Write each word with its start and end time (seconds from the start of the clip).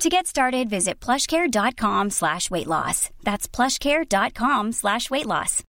To 0.00 0.08
get 0.08 0.28
started, 0.28 0.70
visit 0.70 1.00
plushcare.com 1.00 2.10
slash 2.10 2.52
weight 2.52 2.68
loss. 2.68 3.10
That's 3.24 3.48
plushcare.com 3.48 4.70
slash 4.70 5.10
weight 5.10 5.26
loss. 5.26 5.64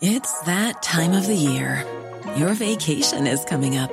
It's 0.00 0.40
that 0.44 0.82
time 0.82 1.12
of 1.12 1.26
the 1.26 1.36
year. 1.36 1.84
Your 2.36 2.54
vacation 2.54 3.26
is 3.26 3.44
coming 3.44 3.76
up. 3.76 3.92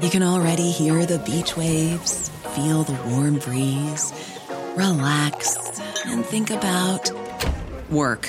You 0.00 0.10
can 0.10 0.22
already 0.22 0.70
hear 0.70 1.04
the 1.04 1.18
beach 1.18 1.56
waves, 1.56 2.28
feel 2.54 2.84
the 2.84 2.98
warm 3.08 3.38
breeze, 3.40 4.12
relax, 4.76 5.80
and 6.06 6.24
think 6.24 6.50
about 6.50 7.10
work. 7.90 8.28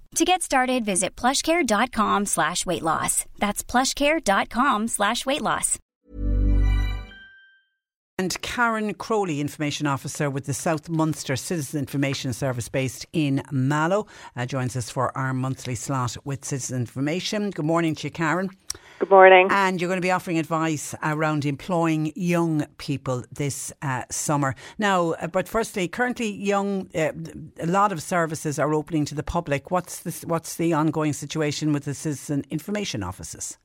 To 0.15 0.25
get 0.25 0.41
started, 0.41 0.83
visit 0.83 1.15
plushcare.com 1.15 2.25
slash 2.25 2.65
weight 2.65 2.81
loss. 2.81 3.25
That's 3.39 3.63
plushcare.com 3.63 4.89
slash 4.89 5.25
weight 5.25 5.41
loss. 5.41 5.79
And 8.17 8.39
Karen 8.41 8.93
Crowley, 8.93 9.39
Information 9.39 9.87
Officer 9.87 10.29
with 10.29 10.45
the 10.45 10.53
South 10.53 10.89
Munster 10.89 11.35
Citizen 11.35 11.79
Information 11.79 12.33
Service 12.33 12.69
based 12.69 13.05
in 13.13 13.41
Mallow, 13.51 14.05
uh, 14.35 14.45
joins 14.45 14.75
us 14.75 14.89
for 14.91 15.17
our 15.17 15.33
monthly 15.33 15.75
slot 15.75 16.17
with 16.25 16.43
Citizen 16.45 16.81
Information. 16.81 17.49
Good 17.49 17.65
morning 17.65 17.95
to 17.95 18.07
you, 18.07 18.11
Karen. 18.11 18.49
Good 19.01 19.09
morning. 19.09 19.47
And 19.49 19.81
you're 19.81 19.87
going 19.87 19.97
to 19.97 20.05
be 20.05 20.11
offering 20.11 20.37
advice 20.37 20.93
around 21.01 21.43
employing 21.43 22.13
young 22.15 22.67
people 22.77 23.23
this 23.31 23.73
uh, 23.81 24.03
summer. 24.11 24.53
Now, 24.77 25.13
uh, 25.13 25.25
but 25.25 25.47
firstly, 25.47 25.87
currently, 25.87 26.29
young 26.29 26.87
uh, 26.93 27.11
a 27.59 27.65
lot 27.65 27.91
of 27.91 27.99
services 27.99 28.59
are 28.59 28.75
opening 28.75 29.05
to 29.05 29.15
the 29.15 29.23
public. 29.23 29.71
What's 29.71 30.01
the, 30.01 30.27
what's 30.27 30.55
the 30.57 30.73
ongoing 30.73 31.13
situation 31.13 31.73
with 31.73 31.85
the 31.85 31.95
citizen 31.95 32.45
information 32.51 33.01
offices? 33.01 33.57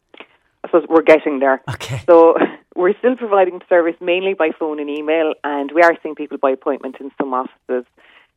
I 0.65 0.69
suppose 0.69 0.87
we're 0.89 1.03
getting 1.03 1.41
there. 1.41 1.61
Okay. 1.69 2.01
So 2.07 2.37
we're 2.75 2.97
still 2.97 3.17
providing 3.17 3.61
service 3.69 3.97
mainly 4.01 4.33
by 4.33 4.53
phone 4.59 4.81
and 4.81 4.89
email, 4.89 5.35
and 5.45 5.71
we 5.71 5.83
are 5.83 5.93
seeing 6.03 6.15
people 6.15 6.39
by 6.39 6.53
appointment 6.53 6.97
in 6.99 7.11
some 7.21 7.35
offices. 7.35 7.85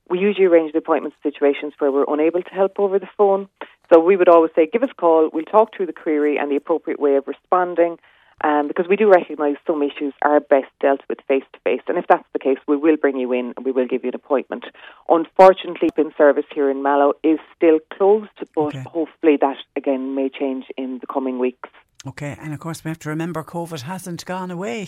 We 0.10 0.20
usually 0.20 0.48
arrange 0.48 0.74
the 0.74 0.80
appointment 0.80 1.14
situations 1.24 1.72
where 1.80 1.94
we're 1.94 2.12
unable 2.14 2.42
to 2.42 2.50
help 2.50 2.78
over 2.78 3.00
the 3.00 3.08
phone. 3.18 3.48
So 3.92 4.00
we 4.00 4.16
would 4.16 4.30
always 4.30 4.52
say, 4.56 4.68
give 4.72 4.84
us 4.84 4.90
a 4.92 4.96
call, 4.96 5.30
we'll 5.34 5.46
talk 5.46 5.76
through 5.76 5.88
the 5.88 5.94
query 5.94 6.38
and 6.38 6.52
the 6.52 6.56
appropriate 6.56 7.00
way 7.00 7.16
of 7.16 7.28
responding. 7.28 7.98
Um, 8.42 8.70
because 8.70 8.86
we 8.88 8.96
do 8.96 9.10
recognise 9.12 9.58
some 9.68 9.84
issues 9.84 10.14
are 10.22 10.40
best 10.40 10.72
dealt 10.80 11.02
with 11.10 11.20
face 11.28 11.44
to 11.52 11.60
face, 11.60 11.82
and 11.90 11.98
if 11.98 12.06
that's 12.08 12.24
the 12.32 12.40
case, 12.40 12.58
we 12.70 12.78
will 12.78 12.96
bring 12.96 13.18
you 13.18 13.34
in 13.34 13.54
and 13.58 13.66
we 13.66 13.74
will 13.74 13.86
give 13.86 14.04
you 14.04 14.10
an 14.10 14.16
appointment. 14.16 14.64
Unfortunately, 15.10 15.90
PIN 15.94 16.14
service 16.18 16.46
here 16.56 16.70
in 16.70 16.82
Mallow 16.82 17.14
is 17.22 17.38
still 17.54 17.80
closed, 17.94 18.30
but 18.56 18.76
Okay. 18.76 18.84
hopefully 18.88 19.36
that 19.42 19.58
again 19.76 20.16
may 20.16 20.30
change 20.30 20.68
in 20.78 21.00
the 21.00 21.08
coming 21.08 21.38
weeks. 21.38 21.68
Okay, 22.08 22.38
and 22.40 22.54
of 22.54 22.62
course 22.62 22.82
we 22.86 22.88
have 22.88 23.00
to 23.00 23.10
remember 23.10 23.44
COVID 23.44 23.82
hasn't 23.82 24.24
gone 24.24 24.52
away. 24.52 24.88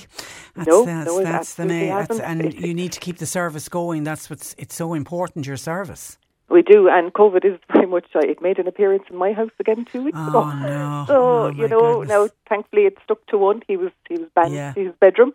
That's, 0.55 0.69
No, 0.69 0.85
that's, 0.85 1.07
no, 1.07 1.23
that's 1.23 1.55
the 1.55 1.65
main. 1.65 1.91
And 2.23 2.53
you 2.53 2.73
need 2.73 2.93
to 2.93 3.01
keep 3.01 3.17
the 3.17 3.25
service 3.25 3.67
going. 3.67 4.05
That's 4.05 4.29
what's 4.29 4.55
it's 4.57 4.75
so 4.75 4.93
important. 4.93 5.45
Your 5.45 5.57
service. 5.57 6.17
We 6.51 6.61
do, 6.61 6.89
and 6.89 7.13
COVID 7.13 7.45
is 7.45 7.59
very 7.73 7.87
much. 7.87 8.05
Uh, 8.15 8.19
it 8.19 8.41
made 8.41 8.59
an 8.59 8.67
appearance 8.67 9.03
in 9.09 9.15
my 9.17 9.31
house 9.33 9.51
again 9.59 9.85
two 9.91 10.03
weeks 10.03 10.17
Oh, 10.19 10.27
ago. 10.29 10.43
no. 10.51 11.05
So 11.07 11.15
Oh, 11.15 11.49
you 11.49 11.67
know, 11.67 11.99
goodness. 11.99 12.09
now 12.09 12.29
thankfully 12.49 12.83
it 12.83 12.97
stuck 13.03 13.25
to 13.27 13.37
one. 13.37 13.61
He 13.67 13.77
was 13.77 13.91
he 14.09 14.15
was 14.17 14.29
banned 14.35 14.53
Yeah. 14.53 14.73
to 14.73 14.79
his 14.85 14.93
bedroom, 14.99 15.31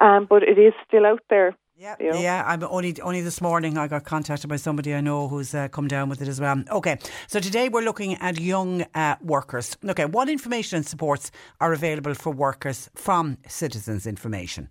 um, 0.00 0.26
but 0.28 0.42
it 0.42 0.58
is 0.58 0.74
still 0.86 1.06
out 1.06 1.22
there. 1.30 1.54
Yeah, 1.78 1.94
you 2.00 2.10
know. 2.10 2.20
yeah. 2.20 2.42
I'm 2.46 2.62
only 2.64 2.92
only 3.02 3.20
this 3.20 3.40
morning 3.42 3.76
I 3.76 3.86
got 3.86 4.04
contacted 4.04 4.48
by 4.48 4.56
somebody 4.56 4.94
I 4.94 5.02
know 5.02 5.28
who's 5.28 5.54
uh, 5.54 5.68
come 5.68 5.88
down 5.88 6.08
with 6.08 6.22
it 6.22 6.28
as 6.28 6.40
well. 6.40 6.62
Okay, 6.70 6.96
so 7.28 7.38
today 7.38 7.68
we're 7.68 7.84
looking 7.84 8.14
at 8.14 8.40
young 8.40 8.82
uh, 8.94 9.16
workers. 9.22 9.76
Okay, 9.84 10.06
what 10.06 10.28
information 10.28 10.76
and 10.78 10.86
supports 10.86 11.30
are 11.60 11.72
available 11.74 12.14
for 12.14 12.32
workers 12.32 12.88
from 12.94 13.36
Citizens 13.46 14.06
Information? 14.06 14.68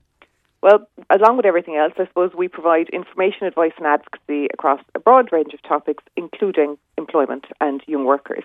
Well, 0.66 0.90
along 1.12 1.38
with 1.38 1.46
everything 1.46 1.76
else, 1.76 1.94
I 2.00 2.08
suppose 2.08 2.31
we 2.36 2.48
provide 2.48 2.90
information, 2.90 3.46
advice, 3.46 3.74
and 3.78 3.86
advocacy 3.86 4.48
across 4.52 4.80
a 4.96 5.00
broad 5.00 5.31
range 5.31 5.53
of 5.53 5.62
topics, 5.62 6.03
including 6.18 6.80
employment 6.98 7.46
and 7.62 7.84
young 7.86 8.03
workers. 8.03 8.44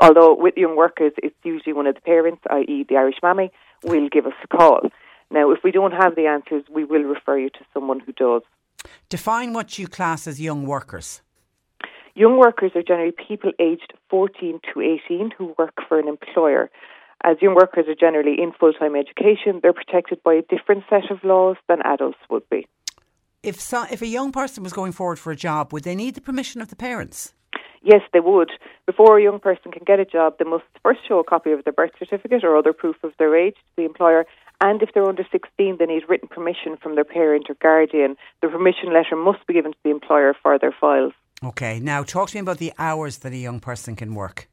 Although 0.00 0.34
with 0.34 0.56
young 0.56 0.74
workers, 0.74 1.12
it's 1.18 1.36
usually 1.44 1.72
one 1.72 1.86
of 1.86 1.94
the 1.94 2.00
parents, 2.00 2.42
i.e., 2.50 2.86
the 2.88 2.96
Irish 2.96 3.18
mammy, 3.22 3.52
will 3.84 4.08
give 4.08 4.26
us 4.26 4.32
a 4.42 4.48
call. 4.48 4.80
Now, 5.30 5.52
if 5.52 5.60
we 5.62 5.70
don't 5.70 5.92
have 5.92 6.16
the 6.16 6.26
answers, 6.26 6.64
we 6.68 6.82
will 6.82 7.04
refer 7.04 7.38
you 7.38 7.50
to 7.50 7.60
someone 7.72 8.00
who 8.00 8.14
does. 8.14 8.42
Define 9.08 9.52
what 9.52 9.78
you 9.78 9.86
class 9.86 10.26
as 10.26 10.40
young 10.40 10.66
workers. 10.66 11.22
Young 12.16 12.36
workers 12.36 12.72
are 12.74 12.82
generally 12.82 13.12
people 13.12 13.52
aged 13.60 13.92
14 14.08 14.58
to 14.74 14.80
18 14.80 15.30
who 15.38 15.54
work 15.56 15.74
for 15.88 16.00
an 16.00 16.08
employer. 16.08 16.68
As 17.22 17.36
young 17.42 17.54
workers 17.54 17.86
are 17.86 17.94
generally 17.94 18.40
in 18.40 18.52
full 18.52 18.72
time 18.72 18.96
education, 18.96 19.60
they're 19.62 19.72
protected 19.72 20.22
by 20.22 20.34
a 20.34 20.42
different 20.42 20.84
set 20.88 21.10
of 21.10 21.22
laws 21.22 21.56
than 21.68 21.82
adults 21.82 22.18
would 22.30 22.48
be. 22.48 22.66
If 23.42 23.60
so, 23.60 23.84
if 23.90 24.02
a 24.02 24.06
young 24.06 24.32
person 24.32 24.62
was 24.62 24.72
going 24.72 24.92
forward 24.92 25.18
for 25.18 25.32
a 25.32 25.36
job, 25.36 25.72
would 25.72 25.84
they 25.84 25.94
need 25.94 26.14
the 26.14 26.20
permission 26.20 26.60
of 26.60 26.68
the 26.68 26.76
parents? 26.76 27.32
Yes, 27.82 28.02
they 28.12 28.20
would. 28.20 28.50
Before 28.86 29.18
a 29.18 29.22
young 29.22 29.40
person 29.40 29.72
can 29.72 29.84
get 29.86 30.00
a 30.00 30.04
job, 30.04 30.34
they 30.38 30.44
must 30.44 30.64
first 30.82 31.00
show 31.08 31.18
a 31.18 31.24
copy 31.24 31.52
of 31.52 31.64
their 31.64 31.72
birth 31.72 31.92
certificate 31.98 32.44
or 32.44 32.56
other 32.56 32.74
proof 32.74 32.96
of 33.02 33.12
their 33.18 33.34
age 33.34 33.54
to 33.54 33.76
the 33.76 33.84
employer. 33.84 34.26
And 34.60 34.82
if 34.82 34.90
they're 34.92 35.08
under 35.08 35.26
16, 35.32 35.76
they 35.78 35.86
need 35.86 36.02
written 36.08 36.28
permission 36.28 36.76
from 36.76 36.94
their 36.94 37.04
parent 37.04 37.46
or 37.48 37.54
guardian. 37.54 38.16
The 38.42 38.48
permission 38.48 38.92
letter 38.92 39.16
must 39.16 39.46
be 39.46 39.54
given 39.54 39.72
to 39.72 39.78
the 39.82 39.90
employer 39.90 40.34
for 40.42 40.58
their 40.58 40.74
files. 40.78 41.14
Okay, 41.42 41.80
now 41.80 42.02
talk 42.02 42.28
to 42.30 42.36
me 42.36 42.40
about 42.40 42.58
the 42.58 42.74
hours 42.78 43.18
that 43.18 43.32
a 43.32 43.38
young 43.38 43.60
person 43.60 43.96
can 43.96 44.14
work. 44.14 44.48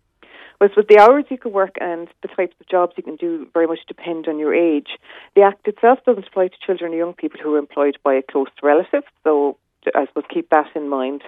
Well, 0.60 0.70
with 0.76 0.88
the 0.88 0.98
hours 0.98 1.26
you 1.30 1.38
can 1.38 1.52
work 1.52 1.76
and 1.80 2.08
the 2.22 2.30
types 2.30 2.56
of 2.60 2.68
jobs 2.68 2.94
you 2.98 3.04
can 3.04 3.16
do 3.16 3.48
very 3.54 3.68
much 3.68 3.80
depend 3.88 4.28
on 4.28 4.40
your 4.40 4.56
age. 4.56 4.98
The 5.36 5.44
Act 5.44 5.68
itself 5.68 6.00
doesn't 6.06 6.28
apply 6.28 6.48
to 6.48 6.56
children 6.66 6.94
or 6.94 6.98
young 6.98 7.14
people 7.14 7.40
who 7.42 7.54
are 7.56 7.60
employed 7.60 7.98
by 8.04 8.16
a 8.16 8.24
close 8.24 8.48
relative, 8.64 9.04
so 9.24 9.58
I 9.96 10.08
suppose 10.08 10.24
keep 10.34 10.50
that 10.50 10.68
in 10.76 10.90
mind. 10.90 11.22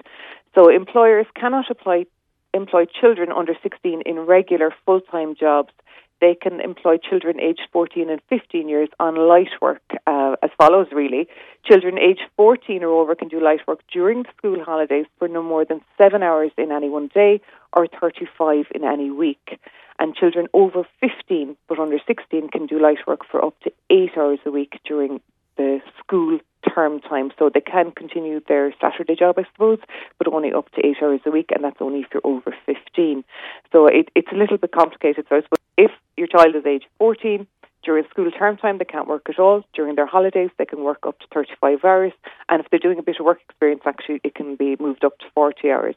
So 0.54 0.68
employers 0.68 1.26
cannot 1.34 1.70
apply 1.70 2.06
employ 2.52 2.86
children 2.86 3.30
under 3.30 3.54
16 3.62 4.02
in 4.02 4.18
regular 4.18 4.74
full-time 4.84 5.36
jobs 5.36 5.72
they 6.20 6.34
can 6.34 6.60
employ 6.60 6.98
children 6.98 7.40
aged 7.40 7.66
14 7.72 8.10
and 8.10 8.20
15 8.28 8.68
years 8.68 8.88
on 8.98 9.16
light 9.16 9.50
work 9.60 9.82
as 10.06 10.29
follows, 10.60 10.88
really. 10.92 11.26
Children 11.64 11.98
aged 11.98 12.22
14 12.36 12.84
or 12.84 13.00
over 13.00 13.14
can 13.14 13.28
do 13.28 13.42
light 13.42 13.60
work 13.66 13.80
during 13.90 14.24
the 14.24 14.28
school 14.36 14.62
holidays 14.62 15.06
for 15.18 15.26
no 15.26 15.42
more 15.42 15.64
than 15.64 15.80
seven 15.96 16.22
hours 16.22 16.50
in 16.58 16.70
any 16.70 16.90
one 16.90 17.08
day 17.14 17.40
or 17.72 17.86
35 17.86 18.66
in 18.74 18.84
any 18.84 19.10
week. 19.10 19.58
And 19.98 20.14
children 20.14 20.48
over 20.52 20.84
15 21.00 21.56
but 21.68 21.78
under 21.78 21.98
16 22.06 22.48
can 22.50 22.66
do 22.66 22.78
light 22.78 23.06
work 23.06 23.20
for 23.30 23.44
up 23.44 23.58
to 23.60 23.72
eight 23.88 24.12
hours 24.18 24.38
a 24.44 24.50
week 24.50 24.80
during 24.84 25.20
the 25.56 25.80
school 25.98 26.38
term 26.74 27.00
time. 27.00 27.30
So 27.38 27.50
they 27.52 27.60
can 27.60 27.92
continue 27.92 28.40
their 28.46 28.74
Saturday 28.80 29.16
job, 29.16 29.36
I 29.38 29.44
suppose, 29.52 29.78
but 30.18 30.28
only 30.28 30.52
up 30.52 30.70
to 30.72 30.86
eight 30.86 30.96
hours 31.02 31.20
a 31.24 31.30
week, 31.30 31.50
and 31.54 31.64
that's 31.64 31.80
only 31.80 32.00
if 32.00 32.08
you're 32.12 32.24
over 32.24 32.54
15. 32.66 33.24
So 33.72 33.86
it, 33.86 34.10
it's 34.14 34.32
a 34.32 34.36
little 34.36 34.58
bit 34.58 34.72
complicated. 34.72 35.26
So 35.28 35.36
I 35.36 35.42
suppose 35.42 35.64
if 35.78 35.90
your 36.16 36.26
child 36.26 36.54
is 36.54 36.66
age 36.66 36.84
14, 36.98 37.46
during 37.82 38.04
school 38.10 38.30
term 38.30 38.56
time, 38.56 38.78
they 38.78 38.84
can't 38.84 39.08
work 39.08 39.28
at 39.28 39.38
all. 39.38 39.64
During 39.74 39.94
their 39.94 40.06
holidays, 40.06 40.50
they 40.58 40.66
can 40.66 40.84
work 40.84 41.06
up 41.06 41.18
to 41.20 41.26
35 41.32 41.84
hours. 41.84 42.12
And 42.48 42.60
if 42.60 42.70
they're 42.70 42.78
doing 42.78 42.98
a 42.98 43.02
bit 43.02 43.16
of 43.18 43.26
work 43.26 43.40
experience, 43.48 43.82
actually, 43.86 44.20
it 44.22 44.34
can 44.34 44.56
be 44.56 44.76
moved 44.78 45.04
up 45.04 45.18
to 45.18 45.26
40 45.34 45.70
hours. 45.70 45.94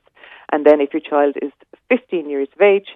And 0.52 0.66
then 0.66 0.82
if 0.82 0.94
your 0.94 1.02
child 1.02 1.36
is 1.42 1.52
15 1.90 2.30
years 2.30 2.48
of 2.56 2.62
age, 2.62 2.88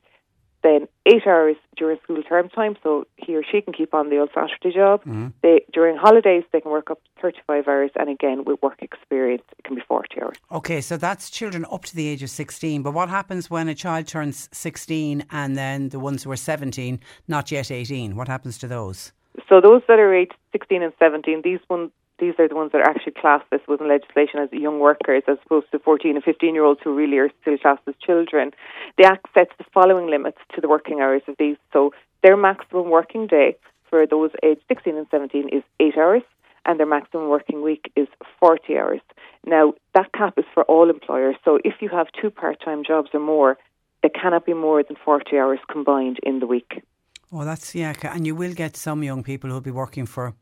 then 0.67 0.81
eight 1.11 1.25
hours 1.25 1.57
during 1.79 1.97
school 2.03 2.21
term 2.31 2.47
time, 2.49 2.75
so 2.83 2.89
he 3.23 3.35
or 3.37 3.43
she 3.49 3.59
can 3.65 3.73
keep 3.79 3.91
on 3.99 4.05
the 4.11 4.17
old 4.21 4.31
Saturday 4.35 4.73
job. 4.81 4.97
Mm-hmm. 5.01 5.27
They 5.43 5.55
during 5.77 5.95
holidays 6.07 6.43
they 6.51 6.61
can 6.63 6.71
work 6.77 6.89
up 6.93 6.99
to 7.03 7.09
thirty 7.21 7.41
five 7.49 7.65
hours, 7.71 7.91
and 7.99 8.07
again 8.17 8.37
with 8.47 8.57
work 8.61 8.79
experience 8.89 9.45
it 9.57 9.63
can 9.65 9.75
be 9.75 9.83
forty 9.87 10.21
hours. 10.21 10.37
Okay, 10.59 10.81
so 10.89 10.93
that's 11.05 11.29
children 11.39 11.65
up 11.75 11.83
to 11.89 11.95
the 11.99 12.07
age 12.11 12.23
of 12.27 12.31
sixteen. 12.41 12.77
But 12.85 12.93
what 12.99 13.09
happens 13.19 13.49
when 13.49 13.67
a 13.69 13.75
child 13.75 14.05
turns 14.07 14.37
sixteen 14.51 15.25
and 15.31 15.49
then 15.61 15.89
the 15.89 15.99
ones 15.99 16.19
who 16.23 16.31
are 16.31 16.43
seventeen, 16.51 16.99
not 17.27 17.45
yet 17.51 17.71
eighteen? 17.71 18.15
What 18.19 18.27
happens 18.27 18.57
to 18.59 18.67
those? 18.67 19.13
So 19.49 19.61
those 19.61 19.83
that 19.87 19.99
are 19.99 20.13
aged 20.21 20.35
sixteen 20.51 20.81
and 20.81 20.93
seventeen, 20.99 21.41
these 21.43 21.63
ones 21.69 21.91
these 22.19 22.33
are 22.39 22.47
the 22.47 22.55
ones 22.55 22.71
that 22.71 22.81
are 22.81 22.89
actually 22.89 23.13
classed, 23.13 23.45
I 23.51 23.59
suppose, 23.59 23.79
in 23.79 23.87
legislation 23.87 24.39
as 24.39 24.49
young 24.51 24.79
workers, 24.79 25.23
as 25.27 25.37
opposed 25.45 25.71
to 25.71 25.79
14 25.79 26.15
and 26.15 26.23
15 26.23 26.53
year 26.53 26.63
olds 26.63 26.79
who 26.83 26.95
really 26.95 27.17
are 27.17 27.29
still 27.41 27.57
classed 27.57 27.83
as 27.87 27.95
children. 28.01 28.51
The 28.97 29.05
Act 29.05 29.27
sets 29.33 29.51
the 29.57 29.65
following 29.73 30.09
limits 30.09 30.39
to 30.55 30.61
the 30.61 30.67
working 30.67 30.99
hours 30.99 31.21
of 31.27 31.35
these. 31.37 31.57
So 31.73 31.93
their 32.23 32.37
maximum 32.37 32.89
working 32.89 33.27
day 33.27 33.57
for 33.89 34.05
those 34.05 34.31
aged 34.43 34.61
16 34.67 34.97
and 34.97 35.07
17 35.11 35.49
is 35.49 35.63
eight 35.79 35.97
hours, 35.97 36.23
and 36.65 36.79
their 36.79 36.87
maximum 36.87 37.29
working 37.29 37.61
week 37.61 37.91
is 37.95 38.07
40 38.39 38.77
hours. 38.77 39.01
Now, 39.45 39.73
that 39.93 40.11
cap 40.11 40.33
is 40.37 40.45
for 40.53 40.63
all 40.63 40.89
employers. 40.89 41.35
So 41.45 41.59
if 41.63 41.75
you 41.81 41.89
have 41.89 42.07
two 42.19 42.29
part 42.29 42.59
time 42.63 42.83
jobs 42.83 43.09
or 43.13 43.19
more, 43.19 43.57
it 44.03 44.13
cannot 44.13 44.45
be 44.45 44.53
more 44.53 44.83
than 44.83 44.97
40 45.03 45.37
hours 45.37 45.59
combined 45.71 46.19
in 46.23 46.39
the 46.39 46.47
week. 46.47 46.83
Oh, 47.31 47.43
that's, 47.43 47.75
yeah. 47.75 47.93
And 48.03 48.25
you 48.25 48.35
will 48.35 48.53
get 48.53 48.77
some 48.77 49.03
young 49.03 49.23
people 49.23 49.49
who'll 49.49 49.61
be 49.61 49.71
working 49.71 50.05
for 50.05 50.33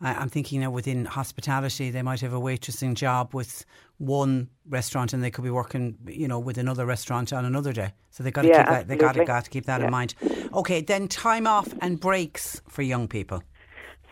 I'm 0.00 0.28
thinking 0.28 0.60
now 0.60 0.70
within 0.70 1.04
hospitality, 1.04 1.90
they 1.90 2.02
might 2.02 2.20
have 2.20 2.32
a 2.32 2.40
waitressing 2.40 2.94
job 2.94 3.32
with 3.32 3.64
one 3.98 4.48
restaurant, 4.68 5.12
and 5.12 5.22
they 5.22 5.30
could 5.30 5.44
be 5.44 5.50
working, 5.50 5.96
you 6.06 6.26
know, 6.26 6.38
with 6.38 6.58
another 6.58 6.84
restaurant 6.84 7.32
on 7.32 7.44
another 7.44 7.72
day. 7.72 7.92
So 8.10 8.22
they 8.22 8.30
got 8.30 8.42
to 8.42 8.48
yeah, 8.48 8.58
keep 8.58 8.66
that. 8.66 8.88
They 8.88 8.96
got 8.96 9.14
to, 9.14 9.24
got 9.24 9.44
to 9.44 9.50
keep 9.50 9.66
that 9.66 9.80
yeah. 9.80 9.86
in 9.86 9.92
mind. 9.92 10.14
Okay, 10.52 10.80
then 10.80 11.08
time 11.08 11.46
off 11.46 11.68
and 11.80 11.98
breaks 11.98 12.60
for 12.68 12.82
young 12.82 13.08
people. 13.08 13.42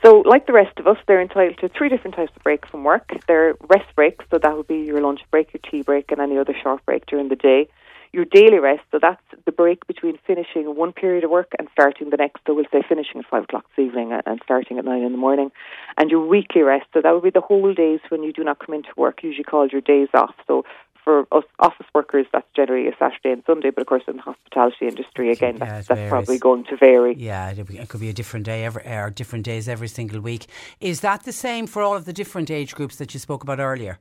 So, 0.03 0.21
like 0.21 0.47
the 0.47 0.53
rest 0.53 0.79
of 0.79 0.87
us, 0.87 0.97
they're 1.07 1.21
entitled 1.21 1.59
to 1.59 1.69
three 1.69 1.89
different 1.89 2.17
types 2.17 2.33
of 2.35 2.43
breaks 2.43 2.69
from 2.71 2.85
work. 2.85 3.11
They're 3.29 3.55
rest 3.69 3.95
breaks, 3.95 4.25
so 4.31 4.39
that 4.39 4.57
would 4.57 4.67
be 4.67 4.79
your 4.79 5.01
lunch 5.01 5.21
break, 5.31 5.53
your 5.53 5.61
tea 5.69 5.83
break, 5.83 6.11
and 6.11 6.21
any 6.21 6.39
other 6.39 6.55
short 6.61 6.85
break 6.87 7.07
during 7.07 7.29
the 7.29 7.37
day 7.37 7.69
your 8.13 8.27
daily 8.27 8.59
rest, 8.59 8.83
so 8.91 8.99
that's 9.01 9.23
the 9.47 9.53
break 9.53 9.87
between 9.87 10.19
finishing 10.27 10.77
one 10.77 10.93
period 10.93 11.25
of 11.25 11.31
work 11.31 11.53
and 11.59 11.69
starting 11.73 12.11
the 12.11 12.17
next. 12.19 12.41
So 12.47 12.55
we'll 12.55 12.67
say 12.71 12.83
finishing 12.87 13.21
at 13.21 13.27
five 13.27 13.45
o'clock 13.45 13.65
this 13.75 13.87
evening 13.87 14.13
and 14.13 14.41
starting 14.45 14.79
at 14.79 14.85
nine 14.85 15.03
in 15.03 15.13
the 15.13 15.19
morning. 15.19 15.51
And 15.97 16.11
your 16.11 16.27
weekly 16.27 16.63
rest, 16.63 16.87
so 16.93 17.01
that 17.01 17.13
would 17.15 17.23
be 17.23 17.31
the 17.31 17.41
whole 17.41 17.73
days 17.73 18.01
when 18.11 18.23
you 18.23 18.33
do 18.33 18.45
not 18.45 18.59
come 18.59 18.75
into 18.75 18.91
work, 18.97 19.23
usually 19.23 19.45
called 19.45 19.73
your 19.73 19.81
days 19.81 20.09
off. 20.13 20.35
So 20.47 20.65
for 21.03 21.27
us 21.33 21.45
office 21.59 21.87
workers, 21.95 22.27
that's 22.33 22.47
generally 22.55 22.87
a 22.87 22.93
Saturday 22.99 23.31
and 23.31 23.43
Sunday, 23.47 23.71
but 23.71 23.81
of 23.81 23.87
course 23.87 24.05
in 24.07 24.17
the 24.17 24.23
hospitality 24.23 24.87
industry, 24.87 25.31
again, 25.33 25.57
yeah, 25.57 25.65
that's, 25.65 25.89
that's 25.89 26.09
probably 26.09 26.39
going 26.39 26.65
to 26.65 26.77
vary. 26.77 27.15
Yeah, 27.17 27.51
it 27.51 27.89
could 27.89 28.01
be 28.01 28.11
a 28.11 28.13
different 28.13 28.47
day 28.47 28.65
every, 28.65 28.87
or 28.87 29.11
different 29.11 29.45
days 29.45 29.69
every 29.69 29.89
single 29.89 30.21
week. 30.21 30.47
Is 30.81 31.01
that 31.01 31.25
the 31.25 31.33
same 31.33 31.67
for 31.67 31.83
all 31.83 31.97
of 31.97 32.05
the 32.05 32.13
different 32.13 32.51
age 32.51 32.75
groups 32.75 32.97
that 32.97 33.15
you 33.15 33.21
spoke 33.21 33.43
about 33.43 33.59
earlier? 33.59 33.99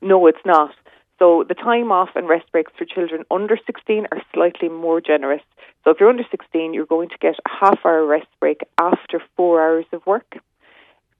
No, 0.00 0.26
it's 0.26 0.38
not. 0.44 0.74
So 1.18 1.44
the 1.46 1.54
time 1.54 1.90
off 1.90 2.10
and 2.14 2.28
rest 2.28 2.50
breaks 2.52 2.72
for 2.78 2.84
children 2.84 3.24
under 3.30 3.58
16 3.66 4.06
are 4.12 4.22
slightly 4.32 4.68
more 4.68 5.00
generous. 5.00 5.42
So 5.82 5.90
if 5.90 5.98
you're 5.98 6.08
under 6.08 6.24
16, 6.30 6.74
you're 6.74 6.86
going 6.86 7.08
to 7.08 7.18
get 7.20 7.34
a 7.34 7.50
half 7.50 7.80
hour 7.84 8.06
rest 8.06 8.28
break 8.38 8.60
after 8.78 9.20
four 9.36 9.60
hours 9.60 9.86
of 9.92 10.06
work. 10.06 10.38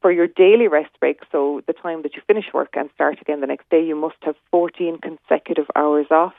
For 0.00 0.12
your 0.12 0.28
daily 0.28 0.68
rest 0.68 0.90
break, 1.00 1.20
so 1.32 1.62
the 1.66 1.72
time 1.72 2.02
that 2.02 2.14
you 2.14 2.22
finish 2.28 2.44
work 2.54 2.74
and 2.74 2.88
start 2.94 3.20
again 3.20 3.40
the 3.40 3.48
next 3.48 3.68
day, 3.70 3.84
you 3.84 3.96
must 3.96 4.16
have 4.22 4.36
14 4.52 4.98
consecutive 5.02 5.66
hours 5.74 6.06
off. 6.12 6.34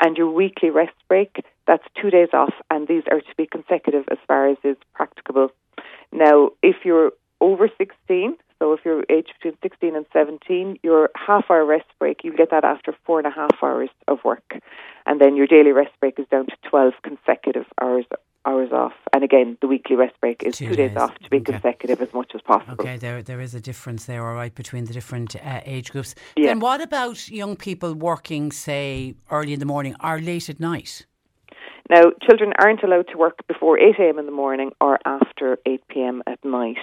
And 0.00 0.16
your 0.16 0.30
weekly 0.30 0.70
rest 0.70 0.94
break, 1.08 1.44
that's 1.66 1.84
two 2.00 2.10
days 2.10 2.28
off, 2.32 2.54
and 2.70 2.86
these 2.86 3.02
are 3.10 3.20
to 3.20 3.36
be 3.36 3.46
consecutive 3.46 4.04
as 4.10 4.18
far 4.26 4.48
as 4.48 4.56
is 4.62 4.76
practicable. 4.94 5.50
Now, 6.12 6.50
if 6.62 6.76
you're 6.84 7.12
over 7.40 7.68
16, 7.78 8.36
so 8.62 8.72
if 8.72 8.84
you're 8.84 9.02
aged 9.10 9.32
between 9.42 9.58
16 9.60 9.96
and 9.96 10.06
17, 10.12 10.78
your 10.84 11.10
half 11.16 11.46
hour 11.50 11.64
rest 11.64 11.88
break, 11.98 12.22
you 12.22 12.32
get 12.32 12.52
that 12.52 12.62
after 12.62 12.94
four 13.04 13.18
and 13.18 13.26
a 13.26 13.30
half 13.30 13.50
hours 13.60 13.90
of 14.06 14.18
work. 14.24 14.54
And 15.04 15.20
then 15.20 15.34
your 15.34 15.48
daily 15.48 15.72
rest 15.72 15.90
break 15.98 16.16
is 16.20 16.26
down 16.30 16.46
to 16.46 16.52
12 16.70 16.92
consecutive 17.02 17.66
hours 17.80 18.04
hours 18.46 18.70
off. 18.70 18.92
And 19.12 19.24
again, 19.24 19.58
the 19.60 19.66
weekly 19.66 19.96
rest 19.96 20.14
break 20.20 20.44
is 20.44 20.58
two, 20.58 20.68
two 20.68 20.76
days. 20.76 20.90
days. 20.90 20.96
off 20.96 21.18
to 21.18 21.30
be 21.30 21.38
okay. 21.38 21.52
consecutive 21.52 22.00
as 22.00 22.12
much 22.14 22.30
as 22.36 22.40
possible. 22.40 22.74
Okay, 22.74 22.98
there 22.98 23.20
there 23.20 23.40
is 23.40 23.52
a 23.56 23.60
difference 23.60 24.04
there, 24.04 24.24
all 24.28 24.34
right, 24.34 24.54
between 24.54 24.84
the 24.84 24.92
different 24.92 25.34
uh, 25.44 25.60
age 25.64 25.90
groups. 25.90 26.14
Yeah. 26.36 26.46
Then 26.46 26.60
what 26.60 26.80
about 26.80 27.28
young 27.28 27.56
people 27.56 27.94
working, 27.94 28.52
say, 28.52 29.16
early 29.28 29.54
in 29.54 29.58
the 29.58 29.66
morning 29.66 29.96
or 30.04 30.20
late 30.20 30.48
at 30.48 30.60
night? 30.60 31.04
Now, 31.90 32.12
children 32.26 32.52
aren't 32.58 32.82
allowed 32.84 33.08
to 33.08 33.18
work 33.18 33.46
before 33.48 33.78
8 33.78 33.96
a.m. 33.98 34.18
in 34.18 34.26
the 34.26 34.32
morning 34.32 34.70
or 34.80 34.98
after 35.04 35.58
8 35.66 35.82
p.m. 35.88 36.22
at 36.26 36.42
night 36.44 36.78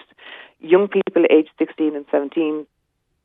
young 0.59 0.87
people 0.87 1.23
aged 1.29 1.51
16 1.57 1.95
and 1.95 2.05
17 2.11 2.65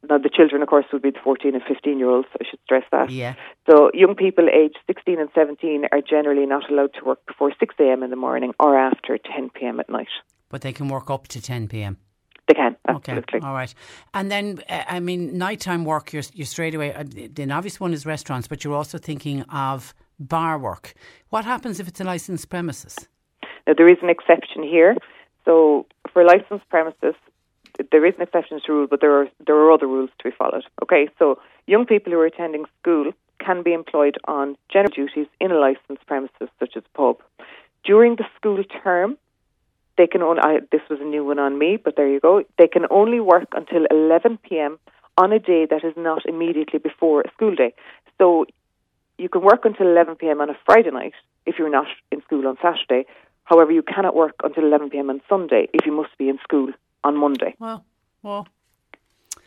now 0.09 0.19
the 0.19 0.29
children 0.29 0.63
of 0.63 0.69
course 0.69 0.85
would 0.93 1.03
be 1.03 1.11
the 1.11 1.19
14 1.23 1.55
and 1.55 1.63
15 1.67 1.99
year 1.99 2.11
olds 2.11 2.29
I 2.41 2.45
should 2.49 2.61
stress 2.65 2.85
that 2.93 3.11
yeah 3.11 3.35
so 3.69 3.91
young 3.95 4.15
people 4.15 4.49
aged 4.49 4.79
16 4.87 5.19
and 5.19 5.29
17 5.35 5.87
are 5.93 6.01
generally 6.01 6.47
not 6.47 6.71
allowed 6.71 6.95
to 6.99 7.05
work 7.05 7.25
before 7.27 7.53
6 7.59 7.75
a.m. 7.81 8.03
in 8.03 8.11
the 8.11 8.17
morning 8.17 8.53
or 8.61 8.79
after 8.79 9.19
10 9.19 9.51
p.m. 9.51 9.81
at 9.81 9.89
night 9.89 10.09
but 10.49 10.61
they 10.61 10.73
can 10.73 10.89
work 10.89 11.11
up 11.11 11.27
to 11.29 11.41
10 11.41 11.69
p.m. 11.69 11.99
They 12.47 12.55
can, 12.55 12.77
absolutely. 12.87 13.39
Okay, 13.39 13.47
all 13.47 13.55
right. 13.55 13.75
And 14.13 14.31
then, 14.31 14.61
uh, 14.69 14.83
I 14.87 15.01
mean, 15.01 15.39
nighttime 15.39 15.85
work, 15.85 16.13
you're, 16.13 16.23
you're 16.35 16.47
straight 16.47 16.75
away, 16.75 16.93
uh, 16.93 17.05
the 17.05 17.51
obvious 17.51 17.81
one 17.81 17.95
is 17.95 18.05
restaurants, 18.05 18.47
but 18.47 18.63
you're 18.63 18.75
also 18.75 18.99
thinking 18.99 19.43
of 19.45 19.95
bar 20.19 20.59
work. 20.59 20.95
What 21.31 21.45
happens 21.45 21.81
if 21.81 21.89
it's 21.89 22.01
a 22.01 22.05
licensed 22.05 22.51
premises? 22.51 23.09
Now, 23.67 23.73
there 23.77 23.89
is 23.89 23.97
an 24.03 24.11
exception 24.11 24.63
here. 24.63 24.95
So 25.45 25.87
for 26.13 26.25
licensed 26.25 26.69
premises, 26.69 27.15
there 27.91 28.05
is 28.07 28.15
an 28.17 28.23
exception 28.23 28.61
to 28.67 28.73
rule, 28.73 28.87
but 28.89 29.01
there 29.01 29.21
are 29.21 29.29
there 29.47 29.57
are 29.57 29.73
other 29.73 29.87
rules 29.87 30.11
to 30.19 30.31
be 30.31 30.37
followed. 30.37 30.65
Okay, 30.83 31.09
so 31.19 31.39
young 31.67 31.87
people 31.87 32.13
who 32.13 32.19
are 32.19 32.27
attending 32.27 32.65
school 32.81 33.13
can 33.41 33.63
be 33.63 33.73
employed 33.73 34.17
on 34.27 34.57
general 34.73 34.91
duties 34.95 35.27
in 35.41 35.51
a 35.51 35.59
licensed 35.59 36.07
premises 36.07 36.49
such 36.59 36.77
as 36.77 36.83
pub. 36.95 37.19
During 37.85 38.17
the 38.17 38.25
school 38.37 38.63
term, 38.83 39.19
they 39.99 40.07
can 40.07 40.23
only 40.23 40.41
I, 40.43 40.61
this 40.73 40.81
was 40.89 41.01
a 41.01 41.05
new 41.05 41.25
one 41.25 41.39
on 41.39 41.59
me, 41.59 41.77
but 41.77 41.97
there 41.97 42.09
you 42.09 42.21
go. 42.21 42.43
They 42.59 42.69
can 42.69 42.87
only 42.91 43.21
work 43.21 43.49
until 43.53 43.87
11 43.91 44.39
p.m. 44.39 44.79
on 45.19 45.33
a 45.33 45.39
day 45.39 45.67
that 45.67 45.85
is 45.85 45.95
not 45.97 46.25
immediately 46.27 46.79
before 46.79 47.23
a 47.23 47.31
school 47.33 47.55
day. 47.55 47.75
So 48.19 48.47
you 49.19 49.29
can 49.29 49.43
work 49.43 49.65
until 49.65 49.87
11 49.87 50.17
p.m. 50.17 50.41
on 50.41 50.51
a 50.51 50.57
Friday 50.65 50.91
night 50.91 51.15
if 51.47 51.57
you're 51.59 51.71
not 51.71 51.87
in 52.11 52.23
school 52.23 52.47
on 52.47 52.57
Saturday, 52.63 53.07
However, 53.45 53.73
you 53.73 53.83
cannot 53.83 54.15
work 54.15 54.35
until 54.43 54.65
11 54.65 54.91
pm 54.91 55.11
on 55.11 55.21
Sunday 55.29 55.69
if 55.73 55.87
you 55.87 55.93
must 55.93 56.17
be 56.19 56.29
in 56.29 56.39
school 56.43 56.71
on 57.03 57.17
Monday. 57.17 57.55
Well, 57.59 57.85
well. 58.23 58.47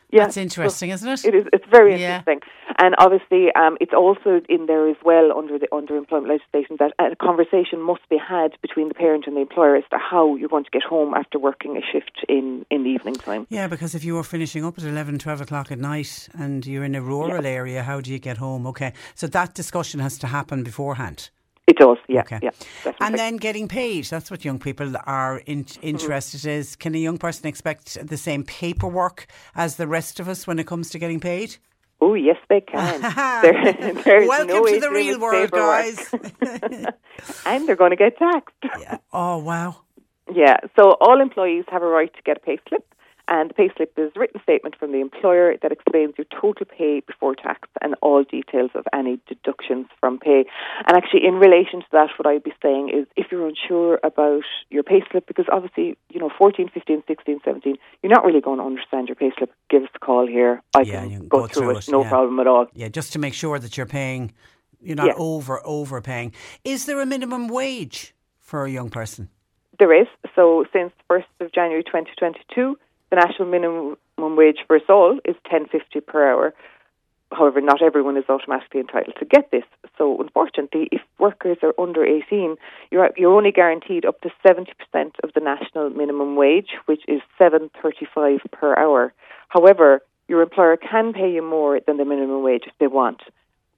Yeah, 0.09 0.23
That's 0.23 0.37
interesting, 0.37 0.89
isn't 0.91 1.09
it? 1.09 1.25
It 1.25 1.35
is. 1.35 1.45
It's 1.51 1.65
very 1.69 1.99
Yeah. 1.99 2.19
interesting, 2.19 2.39
and 2.79 2.95
obviously, 2.97 3.51
um, 3.55 3.77
it's 3.81 3.93
also 3.93 4.39
in 4.47 4.65
there 4.65 4.87
as 4.87 4.95
well 5.03 5.37
under 5.37 5.59
the 5.59 5.67
under 5.75 5.97
employment 5.97 6.29
legislation 6.31 6.77
that 6.79 6.93
a 6.97 7.13
conversation 7.17 7.81
must 7.81 8.07
be 8.07 8.17
had 8.17 8.55
between 8.61 8.87
the 8.87 8.93
parent 8.93 9.27
and 9.27 9.35
the 9.35 9.41
employer 9.41 9.75
as 9.75 9.83
to 9.89 9.97
how 9.97 10.35
you're 10.37 10.47
going 10.47 10.63
to 10.63 10.69
get 10.71 10.83
home 10.83 11.13
after 11.13 11.37
working 11.37 11.75
a 11.75 11.81
shift 11.81 12.23
in 12.29 12.65
in 12.69 12.83
the 12.83 12.89
evening 12.89 13.15
time. 13.15 13.47
Yeah, 13.49 13.67
because 13.67 13.95
if 13.95 14.05
you 14.05 14.17
are 14.17 14.23
finishing 14.23 14.63
up 14.63 14.77
at 14.77 14.85
11, 14.85 15.19
12 15.19 15.41
o'clock 15.41 15.73
at 15.73 15.79
night 15.79 16.29
and 16.39 16.65
you're 16.65 16.85
in 16.85 16.95
a 16.95 17.01
rural 17.01 17.45
area, 17.45 17.83
how 17.83 17.99
do 17.99 18.09
you 18.09 18.19
get 18.19 18.37
home? 18.37 18.65
Okay, 18.67 18.93
so 19.13 19.27
that 19.27 19.55
discussion 19.55 19.99
has 19.99 20.17
to 20.19 20.27
happen 20.27 20.63
beforehand. 20.63 21.31
It 21.67 21.77
does. 21.77 21.97
Yeah. 22.07 22.21
Okay. 22.21 22.39
Yeah. 22.41 22.51
Definitely. 22.83 23.05
And 23.07 23.15
then 23.19 23.37
getting 23.37 23.67
paid. 23.67 24.05
That's 24.05 24.31
what 24.31 24.45
young 24.45 24.57
people 24.57 24.93
are 25.05 25.39
in, 25.45 25.65
Mm-hmm. 25.65 25.85
interested 25.87 26.45
is. 26.45 26.75
Can 26.77 26.95
a 26.95 26.97
young 26.97 27.17
person 27.17 27.45
expect 27.47 27.97
the 28.07 28.15
same 28.17 28.43
paperwork 28.45 29.27
as 29.55 29.75
the 29.75 29.85
rest 29.87 30.19
of 30.21 30.29
us 30.29 30.47
when 30.47 30.59
it 30.59 30.65
comes 30.67 30.89
to 30.91 30.99
getting 30.99 31.19
paid? 31.19 31.57
oh 31.99 32.13
yes, 32.13 32.37
they 32.47 32.61
can. 32.61 33.01
There- 34.03 34.27
Welcome 34.27 34.47
no 34.47 34.65
to 34.65 34.79
the 34.79 34.91
real 34.91 35.19
world, 35.19 35.49
guys. 35.51 36.13
and 37.45 37.67
they're 37.67 37.75
going 37.75 37.89
to 37.89 37.95
get 37.97 38.17
taxed. 38.17 38.55
oh, 39.11 39.39
wow. 39.39 39.77
Yeah, 40.33 40.57
so 40.75 40.91
all 41.01 41.19
employees 41.21 41.65
have 41.69 41.81
a 41.81 41.87
right 41.87 42.13
to 42.13 42.21
get 42.21 42.37
a 42.37 42.39
pay 42.39 42.59
slip, 42.69 42.85
and 43.27 43.49
the 43.49 43.53
pay 43.53 43.69
slip 43.75 43.93
is 43.97 44.11
a 44.15 44.19
written 44.19 44.41
statement 44.41 44.75
from 44.79 44.91
the 44.91 45.01
employer 45.01 45.55
that 45.61 45.71
explains 45.71 46.13
your 46.17 46.25
total 46.39 46.65
pay 46.65 47.01
before 47.01 47.35
tax 47.35 47.67
and 47.81 47.95
all 48.01 48.23
details 48.23 48.71
of 48.75 48.85
any 48.93 49.19
deductions 49.27 49.87
from 49.99 50.19
pay. 50.19 50.45
And 50.87 50.97
actually, 50.97 51.25
in 51.25 51.35
relation 51.35 51.81
to 51.81 51.87
that, 51.91 52.09
what 52.17 52.27
I'd 52.27 52.43
be 52.43 52.53
saying 52.61 52.89
is 52.89 53.05
if 53.15 53.27
you're 53.31 53.47
unsure 53.47 53.99
about 54.03 54.43
your 54.69 54.83
pay 54.83 55.03
slip, 55.11 55.27
because 55.27 55.45
obviously, 55.51 55.97
you 56.09 56.19
know, 56.19 56.29
14, 56.37 56.69
15, 56.73 57.03
16, 57.07 57.39
17, 57.43 57.75
you're 58.01 58.11
not 58.11 58.25
really 58.25 58.41
going 58.41 58.59
to 58.59 58.65
understand 58.65 59.07
your 59.07 59.15
pay 59.15 59.31
slip, 59.37 59.51
give 59.69 59.83
us 59.83 59.89
a 59.95 59.99
call 59.99 60.27
here. 60.27 60.61
I 60.75 60.81
Yeah, 60.81 61.01
can 61.01 61.09
can 61.09 61.27
go, 61.27 61.41
go 61.41 61.47
through, 61.47 61.61
through 61.63 61.77
it, 61.77 61.87
it, 61.87 61.91
no 61.91 62.01
yeah. 62.03 62.09
problem 62.09 62.39
at 62.39 62.47
all. 62.47 62.67
Yeah, 62.73 62.87
just 62.89 63.13
to 63.13 63.19
make 63.19 63.33
sure 63.33 63.59
that 63.59 63.77
you're 63.77 63.85
paying, 63.85 64.33
you're 64.81 64.95
not 64.95 65.07
Yeah. 65.07 65.13
over 65.17 65.61
overpaying. 65.65 66.33
Is 66.63 66.85
there 66.85 67.01
a 67.01 67.05
minimum 67.05 67.47
wage 67.47 68.13
for 68.39 68.65
a 68.65 68.69
young 68.69 68.89
person? 68.89 69.29
There 69.79 69.93
is. 69.93 70.07
So 70.35 70.65
since 70.73 70.91
1st 71.09 71.25
of 71.41 71.51
January 71.51 71.83
2022, 71.83 72.77
the 73.09 73.15
national 73.15 73.47
minimum 73.47 73.97
wage 74.35 74.59
for 74.67 74.75
us 74.75 74.83
all 74.89 75.19
is 75.25 75.35
10.50 75.51 76.05
per 76.05 76.29
hour. 76.29 76.53
However, 77.31 77.59
not 77.59 77.81
everyone 77.81 78.15
is 78.15 78.23
automatically 78.29 78.79
entitled 78.79 79.15
to 79.19 79.25
get 79.25 79.51
this. 79.51 79.65
So 79.97 80.19
unfortunately, 80.21 80.87
if 80.91 81.01
workers 81.19 81.57
are 81.61 81.73
under 81.77 82.05
18, 82.05 82.55
you're, 82.89 83.09
you're 83.17 83.35
only 83.35 83.51
guaranteed 83.51 84.05
up 84.05 84.21
to 84.21 84.29
70% 84.45 84.67
of 85.23 85.33
the 85.33 85.41
national 85.41 85.89
minimum 85.89 86.35
wage, 86.35 86.69
which 86.85 87.01
is 87.07 87.21
7.35 87.39 88.39
per 88.51 88.77
hour. 88.77 89.13
However, 89.49 90.01
your 90.27 90.41
employer 90.41 90.77
can 90.77 91.13
pay 91.13 91.31
you 91.31 91.41
more 91.41 91.79
than 91.85 91.97
the 91.97 92.05
minimum 92.05 92.43
wage 92.43 92.63
if 92.65 92.73
they 92.79 92.87
want, 92.87 93.21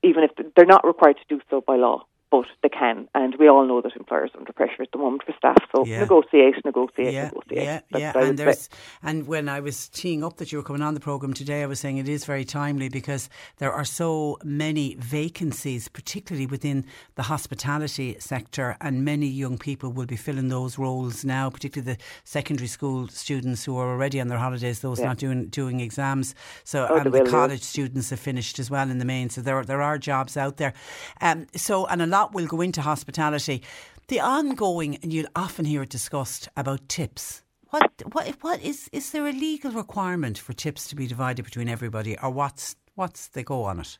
even 0.04 0.24
if 0.24 0.32
they're 0.56 0.66
not 0.66 0.86
required 0.86 1.18
to 1.18 1.36
do 1.36 1.42
so 1.50 1.62
by 1.62 1.76
law. 1.76 2.06
But 2.32 2.46
they 2.62 2.70
can, 2.70 3.08
and 3.16 3.36
we 3.40 3.48
all 3.50 3.66
know 3.66 3.82
that 3.82 3.96
employers 3.96 4.30
are 4.36 4.40
under 4.40 4.54
pressure 4.54 4.84
at 4.84 4.92
the 4.92 5.00
moment 5.00 5.24
for 5.26 5.34
staff. 5.36 5.58
So 5.76 5.84
Yeah. 5.86 6.00
negotiate, 6.02 6.64
negotiate, 6.64 7.12
yeah, 7.14 7.24
negotiate. 7.26 7.64
yeah, 7.64 7.80
That's 7.92 8.02
yeah. 8.02 8.12
And 8.16 8.38
say. 8.38 8.46
there's 8.46 8.70
and 9.02 9.26
when 9.28 9.50
I 9.50 9.60
was 9.62 9.90
teeing 9.90 10.24
up 10.24 10.38
that 10.38 10.52
you 10.52 10.60
were 10.60 10.64
coming 10.64 10.84
on 10.84 10.94
the 10.94 11.00
program 11.00 11.34
today, 11.34 11.64
I 11.64 11.66
was 11.66 11.80
saying 11.80 11.98
it 11.98 12.08
is 12.08 12.26
very 12.26 12.46
timely 12.46 12.88
because 12.88 13.30
there 13.58 13.72
are 13.74 13.84
so 13.86 14.38
many 14.44 14.94
vacancies, 15.00 15.88
particularly 15.88 16.46
within 16.46 16.86
the 17.16 17.24
hospitality 17.24 18.16
sector, 18.20 18.78
and 18.80 19.04
many 19.04 19.26
young 19.26 19.58
people 19.58 19.92
will 19.92 20.06
be 20.06 20.16
filling 20.16 20.50
those 20.50 20.78
roles 20.78 21.26
now, 21.26 21.50
particularly 21.50 21.94
the 21.94 22.00
secondary 22.24 22.68
school 22.68 23.08
students 23.08 23.66
who 23.66 23.76
are 23.78 23.90
already 23.90 24.22
on 24.22 24.28
their 24.28 24.38
holidays, 24.38 24.82
those 24.82 25.00
Yeah. 25.00 25.08
not 25.08 25.18
doing 25.18 25.48
doing 25.48 25.80
exams. 25.80 26.36
So 26.64 26.86
Oh, 26.90 26.98
and 26.98 27.12
the 27.12 27.24
college 27.24 27.64
students 27.64 28.12
have 28.12 28.20
finished 28.20 28.60
as 28.60 28.70
well 28.70 28.88
in 28.92 29.00
the 29.00 29.06
main. 29.16 29.30
So 29.32 29.42
there 29.42 29.64
there 29.64 29.82
are 29.82 29.98
jobs 29.98 30.38
out 30.38 30.58
there. 30.58 30.74
Um, 31.22 31.48
so 31.56 31.86
and 31.88 32.02
a 32.02 32.06
lot 32.06 32.19
will 32.28 32.48
go 32.48 32.62
into 32.62 32.82
hospitality. 32.82 33.64
The 34.08 34.20
ongoing, 34.20 34.98
and 34.98 35.14
you'll 35.14 35.28
often 35.36 35.66
hear 35.66 35.84
it 35.84 35.90
discussed 35.90 36.50
about 36.58 36.88
tips. 36.90 37.44
What 37.70 37.92
what 38.12 38.28
what 38.42 38.62
is 38.62 38.90
is 38.92 39.12
there 39.12 39.28
a 39.28 39.32
legal 39.32 39.72
requirement 39.72 40.38
for 40.38 40.54
tips 40.54 40.88
to 40.88 40.96
be 40.96 41.08
divided 41.08 41.46
between 41.46 41.70
everybody, 41.70 42.18
or 42.18 42.32
what's 42.32 42.76
what's 42.96 43.28
the 43.28 43.44
go 43.44 43.64
on 43.64 43.80
it? 43.80 43.98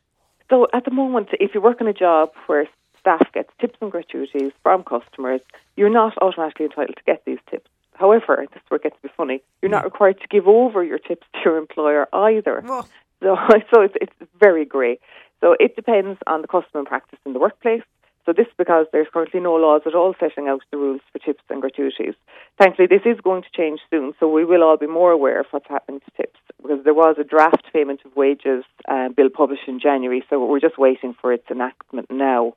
So 0.48 0.66
at 0.72 0.84
the 0.84 0.90
moment, 0.90 1.28
if 1.38 1.54
you 1.54 1.60
work 1.60 1.80
in 1.80 1.86
a 1.86 1.92
job 1.92 2.30
where 2.46 2.66
staff 2.98 3.32
gets 3.32 3.50
tips 3.60 3.78
and 3.80 3.90
gratuities 3.90 4.52
from 4.62 4.82
customers, 4.82 5.40
you're 5.76 5.90
not 5.90 6.18
automatically 6.20 6.66
entitled 6.66 6.96
to 6.96 7.04
get 7.04 7.24
these 7.24 7.38
tips. 7.48 7.70
However, 7.94 8.46
this 8.52 8.62
is 8.62 8.68
where 8.68 8.76
it 8.78 8.82
gets 8.82 8.96
a 8.98 9.02
bit 9.02 9.12
funny. 9.16 9.42
You're 9.62 9.70
not 9.70 9.82
mm. 9.82 9.92
required 9.92 10.20
to 10.20 10.28
give 10.28 10.48
over 10.48 10.82
your 10.82 10.98
tips 10.98 11.26
to 11.34 11.40
your 11.44 11.58
employer 11.58 12.08
either. 12.12 12.62
So, 12.66 12.84
so 13.72 13.82
it's, 13.82 13.94
it's 14.00 14.30
very 14.38 14.64
grey. 14.64 14.98
So 15.40 15.54
it 15.60 15.76
depends 15.76 16.18
on 16.26 16.42
the 16.42 16.48
custom 16.48 16.80
and 16.80 16.86
practice 16.86 17.18
in 17.24 17.32
the 17.32 17.38
workplace. 17.38 17.82
So 18.26 18.32
this 18.32 18.46
is 18.46 18.52
because 18.58 18.86
there's 18.92 19.08
currently 19.12 19.40
no 19.40 19.54
laws 19.54 19.82
at 19.86 19.94
all 19.94 20.14
setting 20.20 20.48
out 20.48 20.60
the 20.70 20.76
rules 20.76 21.00
for 21.12 21.18
tips 21.18 21.42
and 21.48 21.60
gratuities. 21.60 22.14
Thankfully, 22.58 22.86
this 22.88 23.02
is 23.04 23.20
going 23.20 23.42
to 23.42 23.48
change 23.56 23.80
soon, 23.90 24.12
so 24.20 24.28
we 24.28 24.44
will 24.44 24.62
all 24.62 24.76
be 24.76 24.86
more 24.86 25.10
aware 25.10 25.40
of 25.40 25.46
what's 25.50 25.68
happening 25.68 26.00
to 26.00 26.10
tips 26.16 26.38
because 26.60 26.84
there 26.84 26.94
was 26.94 27.16
a 27.18 27.24
draft 27.24 27.64
payment 27.72 28.00
of 28.04 28.14
wages 28.16 28.64
uh, 28.88 29.08
bill 29.08 29.30
published 29.30 29.66
in 29.66 29.80
January, 29.80 30.22
so 30.28 30.44
we're 30.44 30.60
just 30.60 30.78
waiting 30.78 31.14
for 31.20 31.32
its 31.32 31.50
enactment 31.50 32.10
now. 32.10 32.54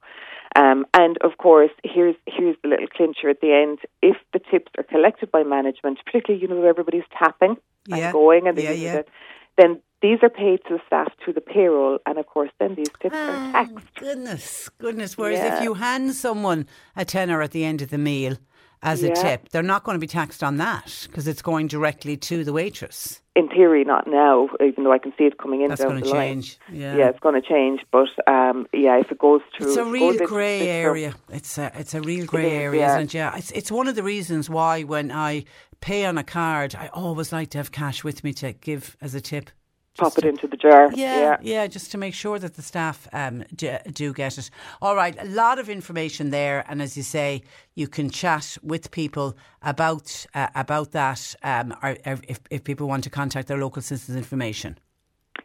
Um, 0.56 0.86
and 0.94 1.18
of 1.22 1.38
course, 1.38 1.72
here's 1.84 2.16
here's 2.28 2.56
the 2.62 2.70
little 2.70 2.88
clincher 2.88 3.30
at 3.30 3.42
the 3.42 3.54
end. 3.54 3.80
If 4.02 4.18
the 4.34 4.40
tips 4.40 4.72
are 4.78 4.84
collected 4.84 5.32
by 5.32 5.44
management, 5.44 6.00
particularly 6.06 6.42
you 6.42 6.48
know 6.48 6.64
everybody's 6.68 7.04
tapping 7.18 7.56
Yeah. 7.88 7.96
and 7.98 8.14
going 8.14 8.48
and 8.48 8.58
they 8.58 8.64
Yeah, 8.64 8.72
yeah. 8.72 8.96
it, 9.00 9.10
then 9.58 9.82
these 10.02 10.20
are 10.22 10.30
paid 10.30 10.60
to 10.68 10.76
the 10.76 10.80
staff 10.86 11.14
through 11.24 11.34
the 11.34 11.42
payroll, 11.42 12.00
and 12.06 12.18
of 12.18 12.26
course, 12.26 12.52
then 12.60 12.76
these 12.76 12.90
tips 13.02 13.16
are 13.16 13.30
ah, 13.32 13.52
taxed. 13.54 13.96
Goodness, 13.96 14.70
goodness. 14.78 15.18
Whereas 15.18 15.54
if 15.54 15.64
you 15.64 15.76
hand 15.76 16.14
someone 16.14 16.68
a 16.96 17.06
tenner 17.06 17.42
at 17.42 17.52
the 17.52 17.64
end 17.64 17.82
of 17.82 17.90
the 17.90 17.98
meal 17.98 18.38
as 18.84 19.02
a 19.02 19.12
tip, 19.14 19.50
they're 19.50 19.64
not 19.64 19.84
going 19.84 19.96
to 19.96 20.00
be 20.00 20.08
taxed 20.08 20.44
on 20.44 20.58
that 20.58 21.08
because 21.08 21.28
it's 21.28 21.42
going 21.42 21.68
directly 21.68 22.18
to 22.18 22.44
the 22.44 22.54
waitress. 22.54 23.22
In 23.36 23.50
theory, 23.50 23.84
not 23.84 24.06
now, 24.06 24.50
even 24.64 24.84
though 24.84 24.92
I 24.92 25.00
can 25.00 25.12
see 25.18 25.24
it 25.24 25.40
coming 25.40 25.62
in 25.62 25.70
That's 25.70 25.84
going 25.84 25.96
the 25.96 26.02
to 26.04 26.10
line. 26.10 26.42
change. 26.42 26.60
Yeah. 26.72 26.96
Yeah, 26.98 27.10
it's 27.10 27.20
going 27.20 27.42
to 27.42 27.48
change, 27.48 27.82
but 27.92 28.10
um, 28.28 28.68
yeah, 28.72 29.00
if 29.00 29.12
it 29.12 29.18
goes 29.18 29.42
through, 29.58 29.70
It's 29.70 29.78
a 29.78 29.86
real 29.86 30.16
grey 30.28 30.70
area. 30.70 31.16
It's 31.30 31.58
a 31.58 31.72
it's 31.74 31.96
a 31.96 32.02
real 32.02 32.26
grey 32.28 32.48
is, 32.58 32.62
area, 32.62 32.82
yeah. 32.82 32.96
isn't 32.98 33.10
it? 33.10 33.14
Yeah, 33.16 33.36
it's 33.36 33.52
it's 33.52 33.72
one 33.72 33.88
of 33.88 33.96
the 33.96 34.04
reasons 34.04 34.50
why 34.52 34.84
when 34.84 35.12
I 35.12 35.46
pay 35.82 36.06
on 36.06 36.18
a 36.20 36.24
card, 36.24 36.76
I 36.76 36.88
always 36.90 37.34
like 37.34 37.50
to 37.52 37.58
have 37.58 37.72
cash 37.72 38.04
with 38.04 38.24
me 38.24 38.34
to 38.34 38.54
give 38.54 38.96
as 39.02 39.16
a 39.16 39.22
tip. 39.22 39.50
Pop 39.98 40.18
it 40.18 40.26
into 40.26 40.48
the 40.48 40.58
jar. 40.58 40.90
Yeah, 40.94 41.18
yeah. 41.18 41.38
yeah, 41.42 41.68
just 41.68 41.92
to 41.92 42.00
make 42.00 42.16
sure 42.16 42.40
that 42.40 42.56
the 42.56 42.64
staff 42.64 43.08
um, 43.14 43.44
do, 43.56 43.78
do 43.92 44.12
get 44.12 44.40
it. 44.40 44.50
All 44.82 44.96
right, 44.96 45.16
a 45.22 45.26
lot 45.26 45.60
of 45.60 45.70
information 45.70 46.32
there, 46.32 46.66
and 46.68 46.82
as 46.82 46.98
you 46.98 47.04
say, 47.04 47.44
you 47.76 47.88
can 47.88 48.10
chat 48.10 48.58
with 48.64 48.90
people 48.90 49.38
about 49.62 50.26
uh, 50.34 50.48
about 50.56 50.92
that. 50.94 51.36
Um, 51.44 51.76
or 51.84 51.96
if 52.06 52.40
if 52.50 52.64
people 52.64 52.88
want 52.88 53.04
to 53.04 53.12
contact 53.12 53.48
their 53.48 53.60
local 53.60 53.84
citizens 53.84 54.18
information. 54.18 54.80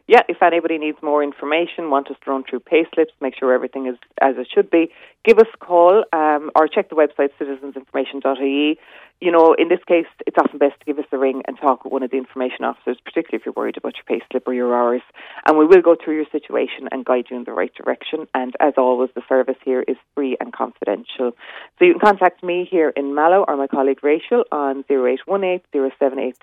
Yeah, 0.07 0.23
if 0.27 0.41
anybody 0.41 0.79
needs 0.79 0.97
more 1.03 1.23
information, 1.23 1.91
want 1.91 2.09
us 2.09 2.17
to 2.25 2.31
run 2.31 2.43
through 2.43 2.61
pay 2.61 2.85
slips, 2.93 3.13
make 3.21 3.35
sure 3.37 3.53
everything 3.53 3.85
is 3.85 3.95
as 4.19 4.37
it 4.37 4.47
should 4.51 4.71
be, 4.71 4.91
give 5.25 5.37
us 5.39 5.47
a 5.53 5.57
call 5.57 6.03
um, 6.13 6.51
or 6.55 6.67
check 6.67 6.89
the 6.89 6.95
website 6.95 7.29
citizensinformation.ie. 7.39 8.79
You 9.21 9.33
know, 9.33 9.53
in 9.53 9.67
this 9.67 9.83
case, 9.85 10.05
it's 10.25 10.37
often 10.39 10.59
best 10.59 10.79
to 10.79 10.85
give 10.85 10.97
us 10.97 11.05
a 11.11 11.17
ring 11.17 11.43
and 11.45 11.57
talk 11.59 11.83
with 11.83 11.91
one 11.91 12.03
of 12.03 12.11
the 12.11 12.15
information 12.15 12.63
officers, 12.63 12.97
particularly 13.03 13.41
if 13.41 13.45
you're 13.45 13.53
worried 13.53 13.75
about 13.75 13.95
your 13.95 14.05
pay 14.05 14.23
slip 14.31 14.47
or 14.47 14.53
your 14.53 14.73
hours. 14.73 15.01
And 15.45 15.57
we 15.57 15.65
will 15.65 15.81
go 15.81 15.97
through 16.01 16.15
your 16.15 16.25
situation 16.31 16.87
and 16.89 17.03
guide 17.03 17.25
you 17.29 17.35
in 17.35 17.43
the 17.43 17.51
right 17.51 17.73
direction. 17.73 18.27
And 18.33 18.55
as 18.61 18.75
always, 18.77 19.09
the 19.15 19.21
service 19.27 19.57
here 19.65 19.83
is 19.85 19.97
free 20.15 20.37
and 20.39 20.53
confidential. 20.53 21.33
So 21.77 21.85
you 21.85 21.95
can 21.95 21.99
contact 21.99 22.43
me 22.43 22.65
here 22.69 22.93
in 22.95 23.13
Mallow 23.13 23.43
or 23.45 23.57
my 23.57 23.67
colleague 23.67 24.01
Rachel 24.03 24.45
on 24.53 24.85
0818 24.89 25.91
078 25.99 26.37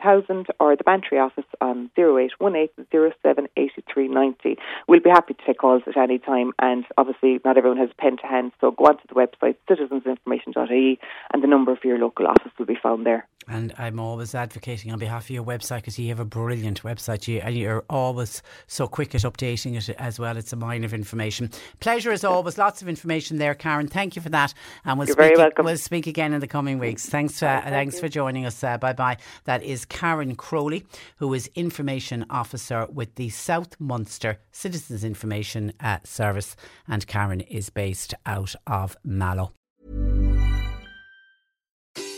or 0.60 0.76
the 0.76 0.84
Bantry 0.84 1.18
office 1.18 1.48
on 1.62 1.90
0818 1.96 2.86
078390. 2.92 4.58
We'll 4.86 5.00
be 5.00 5.08
happy 5.08 5.32
to 5.32 5.42
take 5.46 5.58
calls 5.58 5.82
at 5.86 5.96
any 5.96 6.18
time. 6.18 6.52
And 6.58 6.84
obviously, 6.98 7.40
not 7.42 7.56
everyone 7.56 7.78
has 7.78 7.88
a 7.90 8.02
pen 8.02 8.18
to 8.18 8.26
hand. 8.26 8.52
So 8.60 8.65
go 8.70 8.86
onto 8.86 9.06
the 9.08 9.14
website 9.14 9.56
citizensinformation.ie 9.68 10.98
and 11.32 11.42
the 11.42 11.46
number 11.46 11.76
for 11.76 11.86
your 11.86 11.98
local 11.98 12.26
office 12.26 12.52
will 12.58 12.66
be 12.66 12.78
found 12.80 13.06
there. 13.06 13.26
And 13.48 13.72
I'm 13.78 14.00
always 14.00 14.34
advocating 14.34 14.92
on 14.92 14.98
behalf 14.98 15.24
of 15.24 15.30
your 15.30 15.44
website 15.44 15.76
because 15.76 15.98
you 15.98 16.08
have 16.08 16.20
a 16.20 16.24
brilliant 16.24 16.82
website. 16.82 17.28
You, 17.28 17.40
and 17.40 17.56
you're 17.56 17.84
always 17.88 18.42
so 18.66 18.88
quick 18.88 19.14
at 19.14 19.22
updating 19.22 19.76
it 19.76 19.88
as 19.98 20.18
well. 20.18 20.36
It's 20.36 20.52
a 20.52 20.56
mine 20.56 20.82
of 20.84 20.92
information. 20.92 21.50
Pleasure 21.80 22.10
as 22.10 22.24
always. 22.24 22.58
Lots 22.58 22.82
of 22.82 22.88
information 22.88 23.38
there, 23.38 23.54
Karen. 23.54 23.86
Thank 23.86 24.16
you 24.16 24.22
for 24.22 24.30
that. 24.30 24.52
And 24.84 24.98
we'll 24.98 25.06
You're 25.06 25.14
speak, 25.14 25.24
very 25.24 25.36
welcome. 25.36 25.66
We'll 25.66 25.76
speak 25.76 26.06
again 26.06 26.32
in 26.32 26.40
the 26.40 26.46
coming 26.46 26.78
weeks. 26.78 27.06
Thanks, 27.08 27.42
uh, 27.42 27.60
thanks 27.64 28.00
for 28.00 28.08
joining 28.08 28.46
us. 28.46 28.62
Uh, 28.62 28.78
bye 28.78 28.92
bye. 28.92 29.18
That 29.44 29.62
is 29.62 29.84
Karen 29.84 30.34
Crowley, 30.34 30.84
who 31.18 31.32
is 31.34 31.48
Information 31.54 32.26
Officer 32.30 32.86
with 32.92 33.14
the 33.14 33.28
South 33.28 33.78
Munster 33.78 34.38
Citizens 34.50 35.04
Information 35.04 35.72
uh, 35.80 35.98
Service. 36.04 36.56
And 36.88 37.06
Karen 37.06 37.42
is 37.42 37.70
based 37.70 38.14
out 38.26 38.54
of 38.66 38.96
Mallow. 39.04 39.52